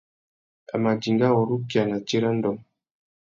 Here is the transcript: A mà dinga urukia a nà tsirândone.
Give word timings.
A 0.73 0.75
mà 0.85 0.91
dinga 1.03 1.29
urukia 1.41 1.79
a 1.83 1.87
nà 1.89 1.97
tsirândone. 2.05 2.61